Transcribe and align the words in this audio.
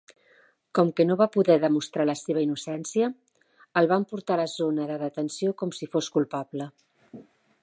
Com 0.77 0.87
que 0.99 1.03
no 1.09 1.17
va 1.19 1.27
poder 1.35 1.57
demostrar 1.65 2.07
la 2.11 2.15
seva 2.23 2.43
innocència, 2.47 3.11
el 3.83 3.93
van 3.95 4.09
portar 4.15 4.39
a 4.39 4.43
la 4.45 4.51
zona 4.57 4.91
de 4.95 5.01
detenció 5.07 5.57
com 5.63 5.79
si 5.83 5.95
fos 5.95 6.15
culpable. 6.21 6.73